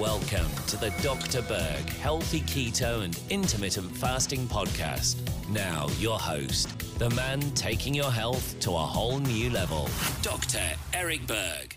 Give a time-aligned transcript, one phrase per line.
[0.00, 1.42] Welcome to the Dr.
[1.42, 5.18] Berg Healthy Keto and Intermittent Fasting Podcast.
[5.50, 9.90] Now, your host, the man taking your health to a whole new level,
[10.22, 10.62] Dr.
[10.94, 11.76] Eric Berg.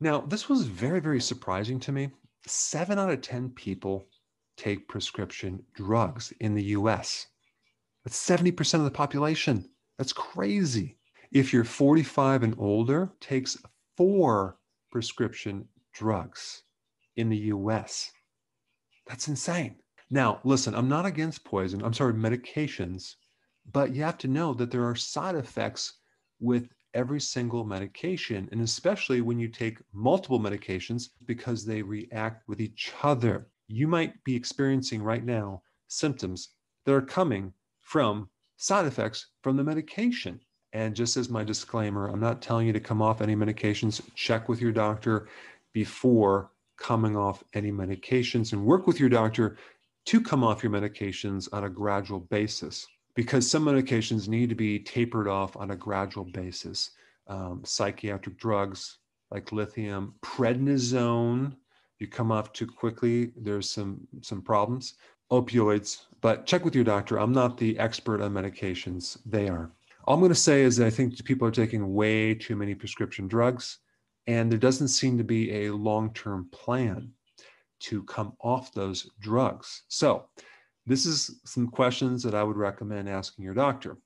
[0.00, 2.10] Now, this was very, very surprising to me.
[2.48, 4.08] Seven out of 10 people
[4.56, 7.28] take prescription drugs in the US.
[8.04, 9.70] That's 70% of the population.
[9.98, 10.98] That's crazy.
[11.30, 13.56] If you're 45 and older, takes
[13.96, 14.58] four
[14.90, 16.64] prescription drugs
[17.16, 18.10] in the US.
[19.06, 19.76] That's insane.
[20.10, 21.82] Now, listen, I'm not against poison.
[21.82, 23.14] I'm sorry, medications,
[23.72, 25.94] but you have to know that there are side effects
[26.38, 32.60] with every single medication, and especially when you take multiple medications because they react with
[32.60, 33.48] each other.
[33.68, 36.50] You might be experiencing right now symptoms
[36.84, 40.40] that are coming from side effects from the medication.
[40.72, 44.00] And just as my disclaimer, I'm not telling you to come off any medications.
[44.14, 45.28] Check with your doctor
[45.72, 49.56] before coming off any medications and work with your doctor
[50.06, 54.78] to come off your medications on a gradual basis because some medications need to be
[54.78, 56.90] tapered off on a gradual basis.
[57.28, 58.98] Um, psychiatric drugs
[59.30, 61.56] like lithium, prednisone,
[61.98, 64.94] you come off too quickly, there's some some problems.
[65.32, 67.18] Opioids, but check with your doctor.
[67.18, 69.72] I'm not the expert on medications; they are.
[70.04, 72.76] All I'm going to say is that I think people are taking way too many
[72.76, 73.78] prescription drugs
[74.26, 77.10] and there doesn't seem to be a long term plan
[77.78, 79.84] to come off those drugs.
[79.88, 80.26] So,
[80.86, 83.98] this is some questions that I would recommend asking your doctor.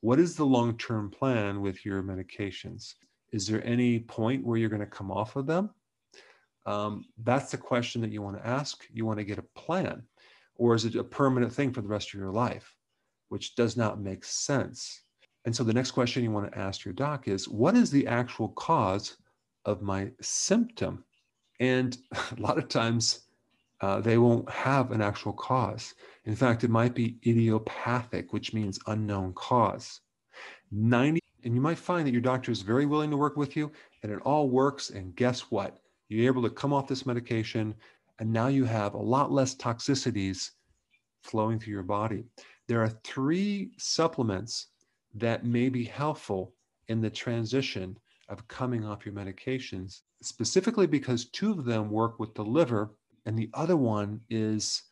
[0.00, 2.94] What is the long term plan with your medications?
[3.32, 5.70] Is there any point where you're going to come off of them?
[6.66, 8.84] Um, that's the question that you want to ask.
[8.92, 10.02] You want to get a plan.
[10.56, 12.74] Or is it a permanent thing for the rest of your life,
[13.28, 15.02] which does not make sense?
[15.44, 18.06] And so the next question you want to ask your doc is what is the
[18.06, 19.16] actual cause
[19.64, 21.04] of my symptom.
[21.58, 23.20] And a lot of times
[23.80, 25.94] uh, they won't have an actual cause.
[26.24, 30.00] In fact, it might be idiopathic, which means unknown cause.
[30.70, 33.72] 90, and you might find that your doctor is very willing to work with you
[34.02, 34.90] and it all works.
[34.90, 35.78] And guess what?
[36.08, 37.74] You're able to come off this medication
[38.18, 40.50] and now you have a lot less toxicities
[41.22, 42.24] flowing through your body.
[42.68, 44.68] There are three supplements
[45.14, 46.52] that may be helpful
[46.88, 47.96] in the transition
[48.30, 52.94] of coming off your medications, specifically because two of them work with the liver,
[53.26, 54.82] and the other one is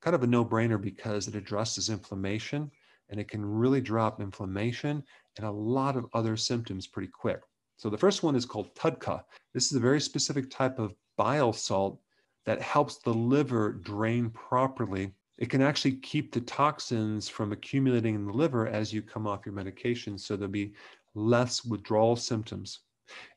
[0.00, 2.70] kind of a no brainer because it addresses inflammation
[3.10, 5.02] and it can really drop inflammation
[5.36, 7.40] and a lot of other symptoms pretty quick.
[7.76, 9.22] So, the first one is called TUDCA.
[9.54, 12.00] This is a very specific type of bile salt
[12.44, 15.12] that helps the liver drain properly.
[15.38, 19.46] It can actually keep the toxins from accumulating in the liver as you come off
[19.46, 20.18] your medication.
[20.18, 20.72] So, there'll be
[21.18, 22.80] less withdrawal symptoms.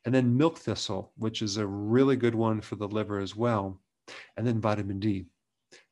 [0.05, 3.81] And then milk thistle, which is a really good one for the liver as well.
[4.37, 5.25] And then vitamin D.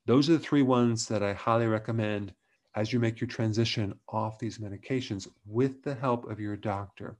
[0.05, 2.33] Those are the three ones that I highly recommend
[2.75, 7.17] as you make your transition off these medications with the help of your doctor.